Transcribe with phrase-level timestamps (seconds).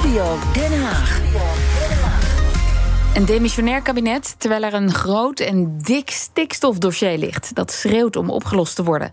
[0.00, 1.20] Studio Den Haag.
[3.14, 7.54] Een demissionair kabinet, terwijl er een groot en dik stikstofdossier ligt.
[7.54, 9.12] Dat schreeuwt om opgelost te worden.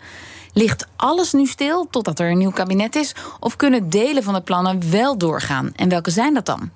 [0.53, 3.15] Ligt alles nu stil totdat er een nieuw kabinet is?
[3.39, 5.71] Of kunnen delen van de plannen wel doorgaan?
[5.75, 6.69] En welke zijn dat dan?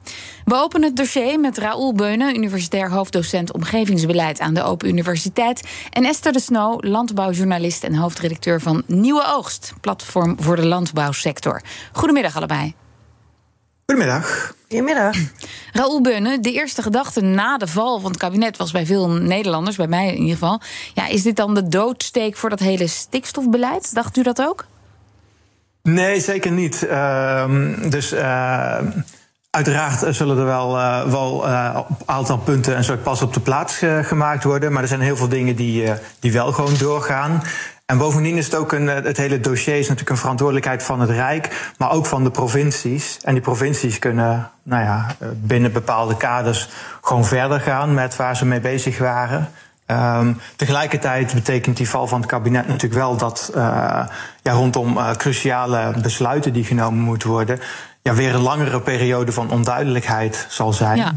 [0.46, 5.68] We openen het dossier met Raoul Beunen, universitair hoofddocent omgevingsbeleid aan de Open Universiteit.
[5.89, 11.62] En Esther de Snow, landbouwjournalist en hoofdredacteur van Nieuwe Oogst, platform voor de landbouwsector.
[11.91, 12.75] Goedemiddag allebei.
[13.91, 14.53] Goedemiddag.
[14.69, 15.15] Goedemiddag.
[15.71, 19.75] Raoul Beunen, de eerste gedachte na de val van het kabinet was bij veel Nederlanders,
[19.75, 20.61] bij mij in ieder geval.
[20.93, 23.93] Ja, is dit dan de doodsteek voor dat hele stikstofbeleid?
[23.93, 24.65] Dacht u dat ook?
[25.83, 26.87] Nee, zeker niet.
[26.89, 27.46] Uh,
[27.89, 28.13] dus.
[28.13, 28.77] Uh,
[29.49, 33.33] Uiteraard zullen er wel, uh, wel uh, op een aantal punten een soort pas op
[33.33, 34.71] de plaats uh, gemaakt worden.
[34.71, 37.44] Maar er zijn heel veel dingen die, die wel gewoon doorgaan.
[37.91, 41.09] En bovendien is het ook een, het hele dossier is natuurlijk een verantwoordelijkheid van het
[41.09, 43.17] Rijk, maar ook van de provincies.
[43.23, 46.69] En die provincies kunnen nou ja, binnen bepaalde kaders
[47.02, 49.49] gewoon verder gaan met waar ze mee bezig waren.
[49.88, 53.61] Um, tegelijkertijd betekent die val van het kabinet natuurlijk wel dat uh,
[54.41, 57.59] ja, rondom cruciale besluiten die genomen moeten worden,
[58.01, 60.97] ja, weer een langere periode van onduidelijkheid zal zijn.
[60.97, 61.13] Ja.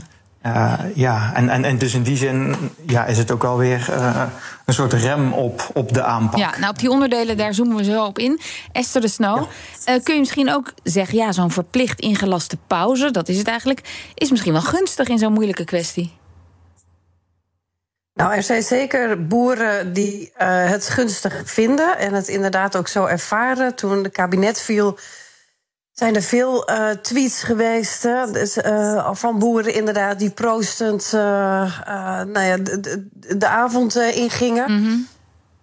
[0.46, 2.56] Uh, ja, en, en, en dus in die zin
[2.86, 4.22] ja, is het ook alweer uh,
[4.64, 6.38] een soort rem op, op de aanpak.
[6.38, 8.40] Ja, nou op die onderdelen daar zoomen we zo op in.
[8.72, 9.46] Esther de Snow,
[9.84, 9.94] ja.
[9.94, 11.18] uh, kun je misschien ook zeggen...
[11.18, 14.10] ja, zo'n verplicht ingelaste pauze, dat is het eigenlijk...
[14.14, 16.12] is misschien wel gunstig in zo'n moeilijke kwestie.
[18.14, 21.98] Nou, er zijn zeker boeren die het gunstig vinden...
[21.98, 23.74] en het inderdaad ook zo ervaren.
[23.74, 24.98] Toen het kabinet viel
[25.94, 28.30] zijn er veel uh, tweets geweest hè?
[28.30, 31.20] Dus, uh, van boeren inderdaad die proostend uh,
[32.24, 34.72] nou ja, de, de, de avond ingingen.
[34.72, 35.06] Mm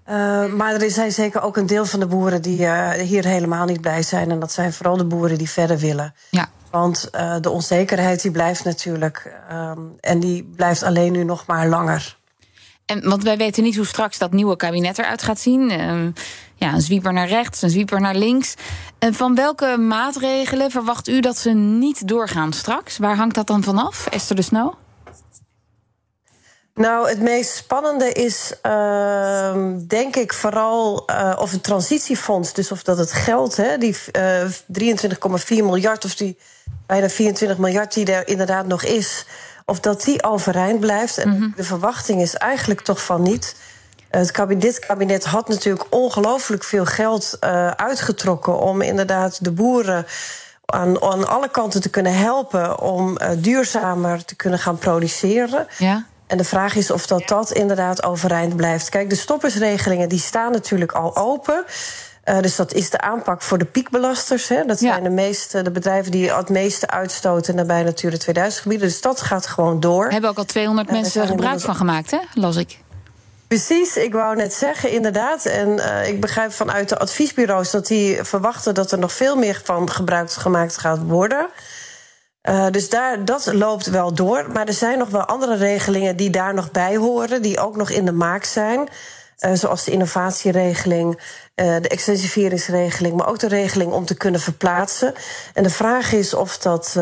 [0.06, 0.56] -hmm.
[0.56, 2.68] maar er zijn zeker ook een deel van de boeren die
[3.02, 4.32] hier helemaal niet blij zijn.
[4.32, 6.14] En dat zijn vooral de boeren die verder willen.
[6.30, 6.50] Ja.
[6.70, 7.10] Want
[7.42, 9.34] de onzekerheid die blijft natuurlijk.
[10.00, 12.20] en die blijft alleen nu nog maar langer.
[12.86, 15.72] Want wij weten niet hoe straks dat nieuwe kabinet eruit gaat zien.
[15.72, 16.08] Uh,
[16.56, 18.54] ja, een zwieper naar rechts, een zwieper naar links.
[19.00, 22.98] En van welke maatregelen verwacht u dat ze niet doorgaan straks?
[22.98, 24.74] Waar hangt dat dan vanaf, Esther de Snow?
[26.74, 32.84] Nou, het meest spannende is, uh, denk ik, vooral uh, of het transitiefonds, dus of
[32.84, 36.38] dat het geld, hè, die uh, 23,4 miljard, of die
[36.86, 39.26] bijna 24 miljard die er inderdaad nog is,
[39.72, 41.18] of dat die overeind blijft.
[41.18, 41.54] En mm -hmm.
[41.56, 43.56] de verwachting is eigenlijk toch van niet.
[44.10, 50.06] Het kabinet, dit kabinet had natuurlijk ongelooflijk veel geld uh, uitgetrokken om inderdaad de boeren
[50.66, 55.68] aan, aan alle kanten te kunnen helpen om uh, duurzamer te kunnen gaan produceren.
[55.78, 56.06] Ja.
[56.28, 58.90] En de vraag is of dat, dat inderdaad overeind blijft.
[58.90, 61.66] Kijk, de stoppersregelingen die staan natuurlijk al open.
[62.32, 64.48] Uh, dus dat is de aanpak voor de piekbelasters.
[64.48, 64.66] Hè.
[64.66, 65.10] Dat zijn ja.
[65.10, 68.88] de, meeste, de bedrijven die het meeste uitstoten nabij Natura 2000 gebieden.
[68.88, 70.10] Dus dat gaat gewoon door.
[70.10, 72.18] Hebben ook al 200 uh, mensen gebruik van gemaakt, hè?
[72.34, 72.80] las ik.
[73.48, 75.46] Precies, ik wou net zeggen, inderdaad.
[75.46, 79.62] En uh, ik begrijp vanuit de adviesbureaus dat die verwachten dat er nog veel meer
[79.64, 81.48] van gebruik gemaakt gaat worden.
[82.50, 84.52] Uh, dus daar, dat loopt wel door.
[84.54, 87.90] Maar er zijn nog wel andere regelingen die daar nog bij horen, die ook nog
[87.90, 88.90] in de maak zijn.
[89.46, 91.20] Uh, zoals de innovatieregeling,
[91.56, 95.14] de extensiveringsregeling, maar ook de regeling om te kunnen verplaatsen.
[95.54, 97.00] En de vraag is of dat,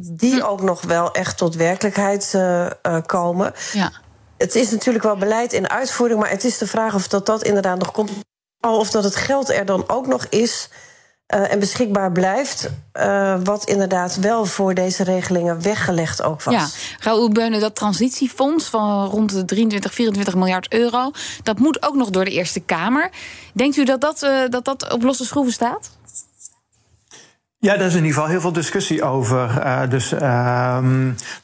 [0.00, 2.38] die ook nog wel echt tot werkelijkheid
[3.06, 3.52] komen.
[3.72, 3.92] Ja
[4.36, 7.42] het is natuurlijk wel beleid in uitvoering, maar het is de vraag of dat, dat
[7.42, 8.10] inderdaad nog komt.
[8.60, 10.68] Of dat het geld er dan ook nog is
[11.34, 12.70] uh, en beschikbaar blijft.
[12.94, 16.54] Uh, wat inderdaad wel voor deze regelingen weggelegd ook was.
[16.54, 16.66] Ja,
[17.00, 21.10] Raoul Beunen, dat transitiefonds van rond de 23, 24 miljard euro.
[21.42, 23.10] dat moet ook nog door de Eerste Kamer.
[23.52, 25.90] Denkt u dat dat, uh, dat, dat op losse schroeven staat?
[27.58, 29.50] Ja, daar is in ieder geval heel veel discussie over.
[29.58, 30.78] Uh, dus uh,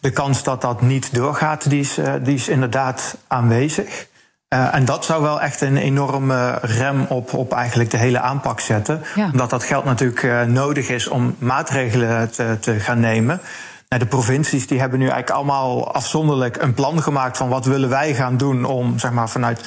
[0.01, 4.07] de kans dat dat niet doorgaat, die is, uh, die is inderdaad aanwezig.
[4.53, 8.61] Uh, en dat zou wel echt een enorme rem op, op eigenlijk de hele aanpak
[8.61, 9.03] zetten.
[9.15, 9.29] Ja.
[9.33, 13.41] Omdat dat geld natuurlijk nodig is om maatregelen te, te gaan nemen.
[13.89, 17.89] Nou, de provincies die hebben nu eigenlijk allemaal afzonderlijk een plan gemaakt van wat willen
[17.89, 19.65] wij gaan doen om zeg maar, vanuit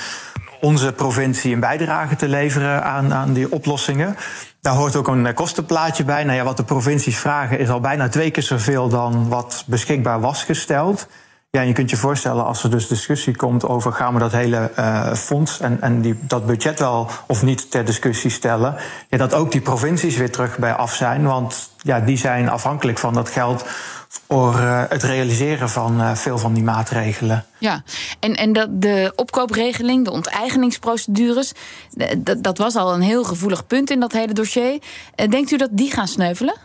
[0.61, 4.15] onze provincie een bijdrage te leveren aan, aan die oplossingen.
[4.61, 6.23] Daar hoort ook een kostenplaatje bij.
[6.23, 10.19] Nou ja, wat de provincies vragen is al bijna twee keer zoveel dan wat beschikbaar
[10.19, 11.07] was gesteld.
[11.55, 14.71] Ja, je kunt je voorstellen als er dus discussie komt over gaan we dat hele
[14.79, 18.75] uh, fonds en, en die, dat budget wel of niet ter discussie stellen.
[19.09, 21.23] Ja, dat ook die provincies weer terug bij af zijn.
[21.23, 23.65] Want ja, die zijn afhankelijk van dat geld
[24.07, 27.45] voor uh, het realiseren van uh, veel van die maatregelen.
[27.57, 27.83] Ja,
[28.19, 31.51] en, en dat, de opkoopregeling, de onteigeningsprocedures,
[32.17, 34.81] dat, dat was al een heel gevoelig punt in dat hele dossier.
[35.29, 36.55] denkt u dat die gaan sneuvelen?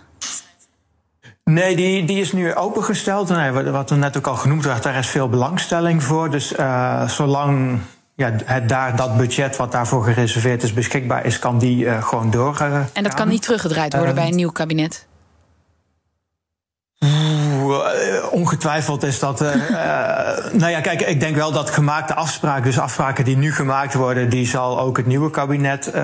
[1.53, 3.29] Nee, die, die is nu opengesteld.
[3.29, 6.31] Nee, wat er net ook al genoemd werd, daar is veel belangstelling voor.
[6.31, 7.79] Dus uh, zolang
[8.15, 12.31] ja, het daar, dat budget wat daarvoor gereserveerd is beschikbaar is, kan die uh, gewoon
[12.31, 12.89] doorgaan.
[12.93, 15.07] en dat kan niet teruggedraaid worden bij een nieuw kabinet?
[18.41, 19.43] Ongetwijfeld is dat.
[19.43, 19.55] Uh,
[20.53, 24.29] nou ja, kijk, ik denk wel dat gemaakte afspraken, dus afspraken die nu gemaakt worden,
[24.29, 25.95] die zal ook het nieuwe kabinet uh,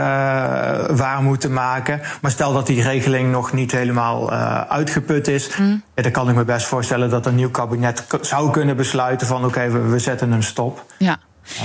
[0.91, 2.01] waar moeten maken.
[2.21, 5.83] Maar stel dat die regeling nog niet helemaal uh, uitgeput is, mm.
[5.95, 9.37] ja, dan kan ik me best voorstellen dat een nieuw kabinet zou kunnen besluiten van
[9.37, 10.85] oké, okay, we, we, zetten hem stop.
[10.99, 11.19] Ja.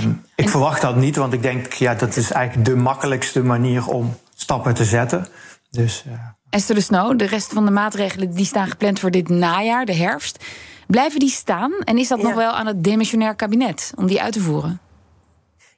[0.04, 0.52] Um, ik en...
[0.52, 4.74] verwacht dat niet, want ik denk ja, dat is eigenlijk de makkelijkste manier om stappen
[4.74, 5.28] te zetten.
[5.72, 6.06] Dus.
[6.50, 9.96] Esther de Snow, de rest van de maatregelen die staan gepland voor dit najaar, de
[9.96, 10.46] herfst.
[10.88, 11.74] Blijven die staan?
[11.84, 12.24] En is dat ja.
[12.24, 14.80] nog wel aan het demissionair kabinet om die uit te voeren?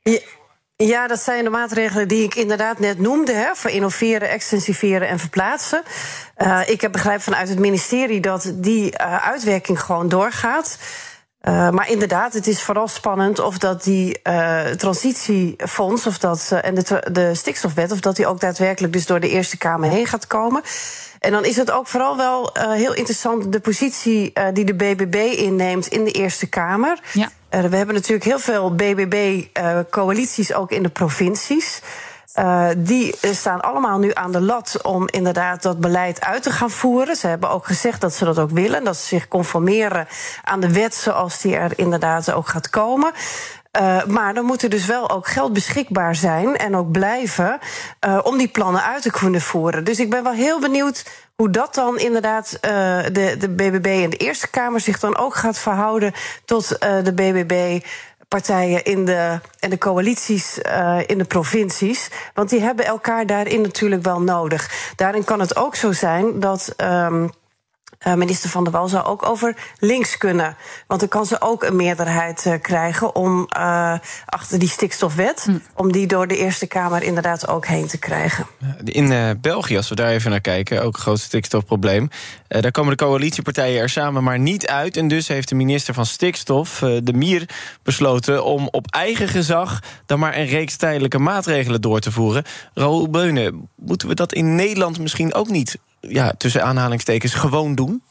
[0.02, 0.20] Ja.
[0.76, 3.32] Ja, dat zijn de maatregelen die ik inderdaad net noemde.
[3.32, 5.84] Hè, voor innoveren, extensiveren en verplaatsen.
[6.38, 10.78] Uh, ik heb begrepen vanuit het ministerie dat die uh, uitwerking gewoon doorgaat.
[11.48, 16.66] Uh, maar inderdaad, het is vooral spannend of dat die uh, transitiefonds of dat, uh,
[16.66, 20.06] en de, de stikstofwet, of dat die ook daadwerkelijk dus door de Eerste Kamer heen
[20.06, 20.62] gaat komen.
[21.20, 25.88] En dan is het ook vooral wel heel interessant de positie die de BBB inneemt
[25.88, 27.00] in de Eerste Kamer.
[27.14, 27.30] Ja.
[27.50, 31.82] we hebben natuurlijk heel veel BBB-coalities ook in de provincies.
[32.40, 36.70] Uh, die staan allemaal nu aan de lat om inderdaad dat beleid uit te gaan
[36.70, 37.16] voeren.
[37.16, 38.84] Ze hebben ook gezegd dat ze dat ook willen.
[38.84, 40.08] Dat ze zich conformeren
[40.44, 43.12] aan de wet zoals die er inderdaad ook gaat komen.
[43.82, 47.60] Uh, maar dan moet er dus wel ook geld beschikbaar zijn en ook blijven
[48.06, 49.84] uh, om die plannen uit te kunnen voeren.
[49.84, 54.18] Dus ik ben wel heel benieuwd hoe dat dan inderdaad de, de BBB en de
[54.18, 56.14] Eerste Kamer zich dan ook gaat verhouden
[56.46, 57.86] tot de BBB
[58.34, 62.10] partijen in de, en de coalities uh, in de provincies.
[62.34, 64.92] Want die hebben elkaar daarin natuurlijk wel nodig.
[64.96, 66.74] Daarin kan het ook zo zijn dat.
[66.78, 67.32] Um,
[68.04, 70.56] minister Van der Wal zou ook over links kunnen.
[70.88, 73.94] Want dan kan ze ook een meerderheid uh, krijgen om uh,
[74.26, 75.58] achter die stikstofwet, hm.
[75.76, 78.46] om die door de Eerste Kamer inderdaad ook heen te krijgen.
[78.84, 82.10] In België, als we daar even naar kijken, ook een groot stikstofprobleem.
[82.48, 84.98] daar komen de coalitiepartijen er samen maar niet uit.
[84.98, 87.50] En dus heeft de minister van Stikstof, de Mier,
[87.84, 92.44] besloten om op eigen gezag dan maar een reeks tijdelijke maatregelen door te voeren.
[92.74, 95.78] Raoul Beunen, moeten we dat in Nederland misschien ook niet
[96.10, 98.02] ja, tussen aanhalingstekens gewoon doen?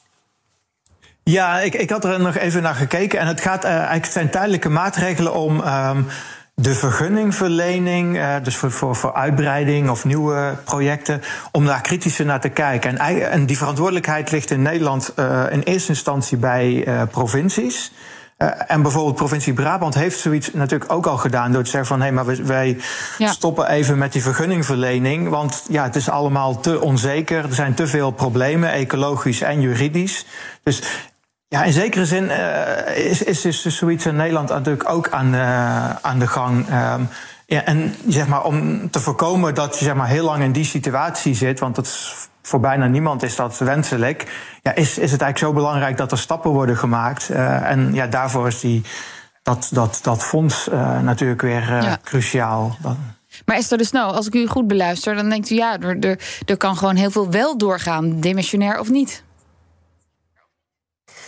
[1.23, 3.19] Ja, ik, ik had er nog even naar gekeken.
[3.19, 6.07] En het gaat uh, eigenlijk zijn tijdelijke maatregelen om um,
[6.55, 11.23] de vergunningverlening, uh, dus voor, voor, voor uitbreiding of nieuwe projecten,
[11.53, 12.99] om daar kritischer naar te kijken.
[12.99, 17.93] En, en die verantwoordelijkheid ligt in Nederland uh, in eerste instantie bij provincies.
[18.43, 21.99] Uh, en bijvoorbeeld provincie Brabant heeft zoiets natuurlijk ook al gedaan door te zeggen van
[21.99, 22.81] hé, hey, maar wij, wij
[23.19, 23.31] ja.
[23.31, 27.87] stoppen even met die vergunningverlening, want ja, het is allemaal te onzeker, er zijn te
[27.87, 30.27] veel problemen, ecologisch en juridisch.
[30.63, 30.83] Dus
[31.49, 35.35] ja, in zekere zin uh, is, is, is dus zoiets in Nederland natuurlijk ook aan,
[35.35, 36.67] uh, aan de gang.
[36.69, 37.09] Um,
[37.53, 40.65] ja, en zeg maar, om te voorkomen dat je zeg maar, heel lang in die
[40.65, 44.27] situatie zit, want dat is voor bijna niemand is dat wenselijk.
[44.63, 47.31] Ja, is, is het eigenlijk zo belangrijk dat er stappen worden gemaakt.
[47.31, 48.83] Uh, en ja, daarvoor is die,
[49.43, 51.99] dat, dat, dat fonds uh, natuurlijk weer uh, ja.
[52.05, 52.77] cruciaal.
[53.45, 56.19] Maar Esther de Snow, als ik u goed beluister, dan denkt u ja, er, er,
[56.47, 59.25] er kan gewoon heel veel wel doorgaan, demissionair of niet.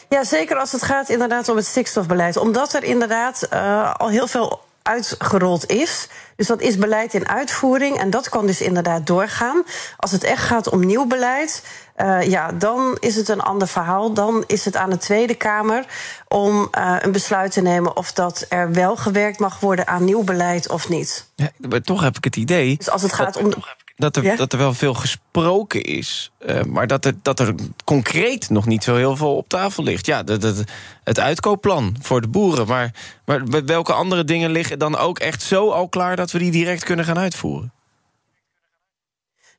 [0.08, 2.36] Ja, zeker als het gaat inderdaad om het stikstofbeleid.
[2.36, 6.08] Omdat er inderdaad uh, al heel veel uitgerold is.
[6.36, 9.62] Dus dat is beleid in uitvoering en dat kan dus inderdaad doorgaan.
[9.96, 11.62] Als het echt gaat om nieuw beleid,
[11.96, 14.12] uh, ja, dan is het een ander verhaal.
[14.12, 15.84] Dan is het aan de Tweede Kamer
[16.28, 20.22] om uh, een besluit te nemen of dat er wel gewerkt mag worden aan nieuw
[20.22, 21.28] beleid of niet.
[21.34, 22.76] Ja, maar toch heb ik het idee.
[22.76, 23.52] Dus als het gaat om.
[23.96, 24.36] Dat er, ja?
[24.36, 28.84] dat er wel veel gesproken is, uh, maar dat er, dat er concreet nog niet
[28.84, 30.06] zo heel veel op tafel ligt.
[30.06, 30.64] Ja, dat, dat,
[31.04, 32.66] het uitkoopplan voor de boeren.
[32.66, 32.90] Maar,
[33.24, 36.84] maar welke andere dingen liggen dan ook echt zo al klaar dat we die direct
[36.84, 37.72] kunnen gaan uitvoeren?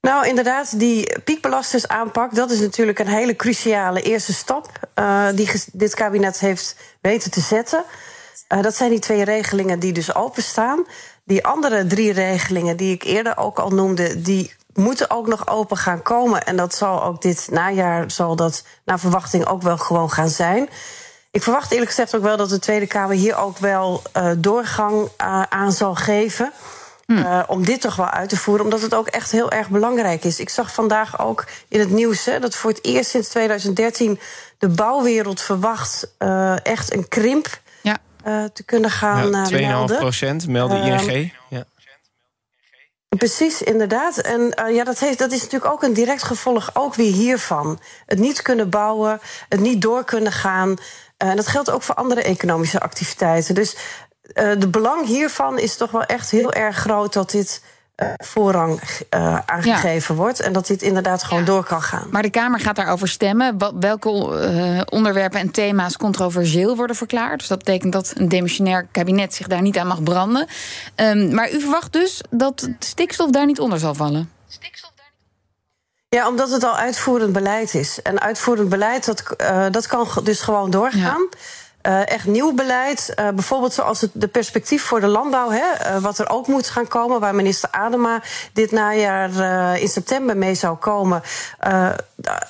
[0.06, 5.94] Nou, inderdaad, die piekbelastersaanpak, dat is natuurlijk een hele cruciale eerste stap uh, die dit
[5.94, 7.84] kabinet heeft weten te zetten.
[8.54, 10.86] Uh, dat zijn die twee regelingen die dus openstaan.
[11.25, 15.77] Die andere drie regelingen die ik eerder ook al noemde, die moeten ook nog open
[15.77, 16.46] gaan komen.
[16.46, 20.70] En dat zal ook dit najaar, zal dat naar verwachting ook wel gewoon gaan zijn.
[21.32, 25.01] Ik verwacht eerlijk gezegd ook wel dat de Tweede Kamer hier ook wel uh, doorgang
[25.01, 26.51] uh, aan zal geven.
[27.05, 27.17] Hmm.
[27.17, 30.24] Uh, om dit toch wel uit te voeren, omdat het ook echt heel erg belangrijk
[30.24, 30.39] is.
[30.39, 34.20] Ik zag vandaag ook in het nieuws hè, dat voor het eerst sinds 2013
[34.58, 36.12] de bouwwereld verwacht
[36.63, 37.60] echt een krimp
[38.53, 39.98] te kunnen gaan ja, 2,5 melden.
[39.98, 41.34] procent meldde ING.
[41.50, 41.65] Ja.
[43.17, 44.17] Precies, inderdaad.
[44.17, 47.79] En uh, ja, dat, heeft, dat is natuurlijk ook een direct gevolg ook weer hiervan.
[48.05, 50.70] Het niet kunnen bouwen, het niet door kunnen gaan.
[50.70, 53.55] Uh, en dat geldt ook voor andere economische activiteiten.
[53.55, 53.75] Dus
[54.34, 57.62] uh, de belang hiervan is toch wel echt heel erg groot dat dit
[58.24, 58.82] voorrang
[59.16, 60.22] uh, aangegeven ja.
[60.22, 60.40] wordt.
[60.40, 61.46] En dat dit inderdaad gewoon ja.
[61.46, 62.08] door kan gaan.
[62.12, 63.80] Maar de Kamer gaat daarover stemmen.
[63.80, 67.40] Welke uh, onderwerpen en thema's controversieel worden verklaard.
[67.40, 70.48] Dus dat betekent dat een demissionair kabinet zich daar niet aan mag branden.
[70.96, 74.32] Um, maar u verwacht dus dat stikstof daar niet onder zal vallen?
[74.48, 74.94] Stikstof
[76.16, 78.02] ja, omdat het al uitvoerend beleid is.
[78.02, 81.28] En uitvoerend beleid, dat, uh, dat kan dus gewoon doorgaan.
[81.32, 81.38] Ja.
[81.88, 83.13] Uh, echt nieuw beleid.
[83.15, 86.70] Uh, bijvoorbeeld zoals het de perspectief voor de landbouw, hè, uh, wat er ook moet
[86.70, 88.22] gaan komen, waar minister Adema
[88.54, 89.30] dit najaar
[89.80, 91.22] in september mee zou komen.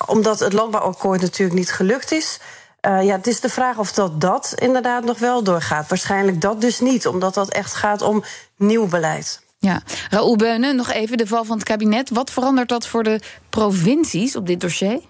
[0.06, 2.40] omdat het landbouwakkoord natuurlijk niet gelukt is.
[2.80, 5.88] ja, het is de vraag of dat, dat inderdaad nog wel doorgaat.
[5.88, 8.24] Waarschijnlijk dat dus niet, omdat dat echt gaat om
[8.56, 9.40] nieuw beleid.
[9.58, 12.10] Ja, Raoul Beunen, nog even de val van het kabinet.
[12.10, 15.00] Wat verandert dat voor de provincies op dit dossier?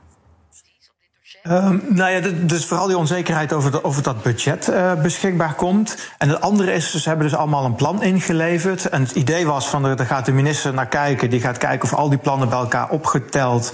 [1.50, 5.96] Um, nou ja, dus vooral die onzekerheid over, de, over dat budget uh, beschikbaar komt.
[6.18, 8.88] En het andere is, ze hebben dus allemaal een plan ingeleverd.
[8.88, 11.30] En het idee was van, daar gaat de minister naar kijken.
[11.30, 13.72] Die gaat kijken of al die plannen bij elkaar opgeteld...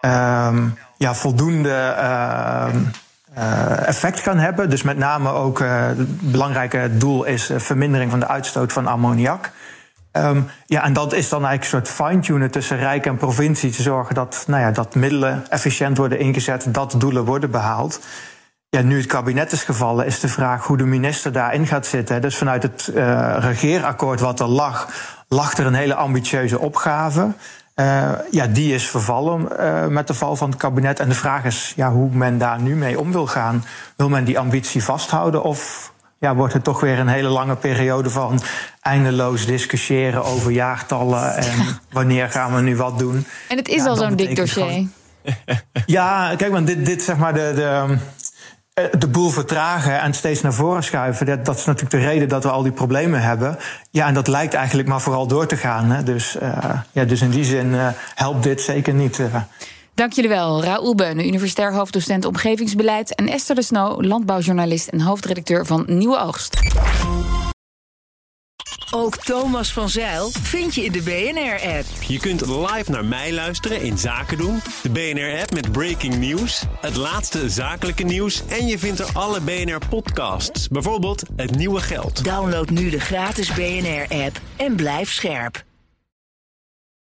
[0.00, 1.94] Um, ja, voldoende...
[1.98, 2.66] Uh,
[3.38, 4.70] uh, effect kan hebben.
[4.70, 9.50] Dus met name ook uh, het belangrijke doel is vermindering van de uitstoot van ammoniak.
[10.16, 13.70] Um, ja, en dat is dan eigenlijk een soort fine-tunen tussen Rijk en provincie.
[13.70, 18.00] Te zorgen dat, nou ja, dat middelen efficiënt worden ingezet, dat doelen worden behaald.
[18.68, 22.20] Ja, nu het kabinet is gevallen, is de vraag hoe de minister daarin gaat zitten.
[22.20, 24.88] Dus vanuit het uh, regeerakkoord wat er lag,
[25.28, 27.32] lag er een hele ambitieuze opgave.
[27.76, 31.00] Uh, ja, die is vervallen uh, met de val van het kabinet.
[31.00, 33.64] En de vraag is ja, hoe men daar nu mee om wil gaan.
[33.96, 38.10] Wil men die ambitie vasthouden of ja, wordt het toch weer een hele lange periode
[38.10, 38.40] van
[38.80, 41.54] eindeloos discussiëren over jaartallen en
[41.90, 43.26] wanneer gaan we nu wat doen.
[43.48, 44.64] En het is ja, al zo'n dik dossier.
[44.64, 44.90] Gewoon...
[45.86, 47.96] ja, kijk, want dit, dit zeg maar de, de,
[48.74, 51.26] eh, de boel vertragen en steeds naar voren schuiven.
[51.26, 53.58] Dat, dat is natuurlijk de reden dat we al die problemen hebben.
[53.90, 55.90] Ja, en dat lijkt eigenlijk maar vooral door te gaan.
[55.90, 56.02] Hè.
[56.02, 56.58] Dus, uh,
[56.92, 59.18] ja, dus in die zin uh, helpt dit zeker niet.
[59.18, 59.34] Uh.
[59.94, 60.64] Dank jullie wel.
[60.64, 63.14] Raoul Beunen, universitair hoofddocent omgevingsbeleid.
[63.14, 66.60] En Esther de Snow, landbouwjournalist en hoofdredacteur van Nieuwe Oogst.
[68.90, 71.84] Ook Thomas van Zeil vind je in de BNR-app.
[72.06, 74.60] Je kunt live naar mij luisteren in Zaken doen.
[74.82, 78.46] De BNR-app met breaking news, het laatste zakelijke nieuws...
[78.46, 82.24] en je vindt er alle BNR-podcasts, bijvoorbeeld Het Nieuwe Geld.
[82.24, 85.64] Download nu de gratis BNR-app en blijf scherp.